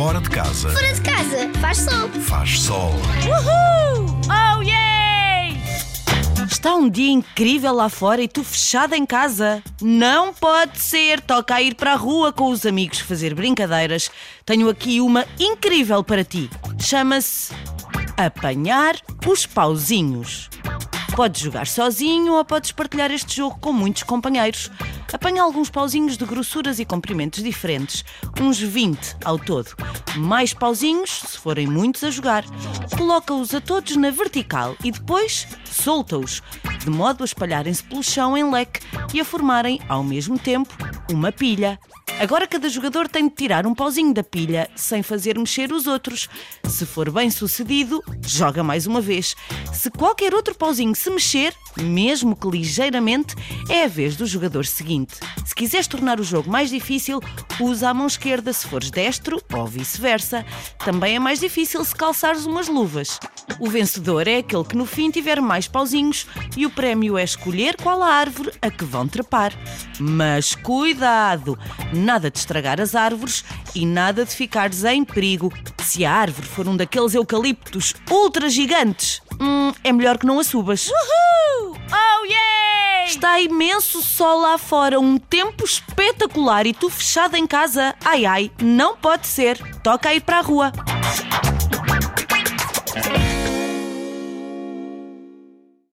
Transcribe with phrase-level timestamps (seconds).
[0.00, 2.08] Fora de casa Fora de casa, faz sol.
[2.22, 2.90] faz sol.
[3.22, 4.18] Uhul!
[4.24, 5.54] Oh yeah!
[6.50, 9.62] Está um dia incrível lá fora e tu fechada em casa?
[9.78, 11.20] Não pode ser!
[11.20, 14.10] Toca a ir para a rua com os amigos fazer brincadeiras.
[14.46, 16.48] Tenho aqui uma incrível para ti.
[16.78, 17.52] Chama-se
[18.16, 18.96] Apanhar
[19.26, 20.48] os Pauzinhos.
[21.20, 24.70] Podes jogar sozinho ou podes partilhar este jogo com muitos companheiros.
[25.12, 28.06] Apanha alguns pauzinhos de grossuras e comprimentos diferentes,
[28.40, 29.68] uns 20 ao todo.
[30.16, 32.42] Mais pauzinhos, se forem muitos a jogar.
[32.96, 36.42] Coloca-os a todos na vertical e depois solta-os,
[36.78, 38.80] de modo a espalharem-se pelo chão em leque
[39.12, 40.74] e a formarem, ao mesmo tempo,
[41.12, 41.78] uma pilha.
[42.20, 46.28] Agora cada jogador tem de tirar um pauzinho da pilha sem fazer mexer os outros.
[46.68, 49.34] Se for bem sucedido, joga mais uma vez.
[49.72, 53.34] Se qualquer outro pauzinho se mexer, mesmo que ligeiramente,
[53.68, 55.14] é a vez do jogador seguinte.
[55.44, 57.20] Se quiseres tornar o jogo mais difícil,
[57.58, 60.44] usa a mão esquerda se fores destro ou vice-versa.
[60.84, 63.18] Também é mais difícil se calçares umas luvas.
[63.58, 67.76] O vencedor é aquele que no fim tiver mais pauzinhos e o prémio é escolher
[67.76, 69.52] qual a árvore a que vão trepar.
[69.98, 71.58] Mas cuidado!
[71.92, 75.52] Nada de estragar as árvores e nada de ficares em perigo.
[75.82, 80.44] Se a árvore for um daqueles eucaliptos ultra gigantes, hum, é melhor que não a
[80.44, 80.88] subas.
[80.88, 81.29] Uhul!
[83.10, 87.92] Está imenso sol lá fora, um tempo espetacular e tu fechado em casa.
[88.04, 89.58] Ai ai, não pode ser.
[89.82, 90.72] Toca ir para a rua.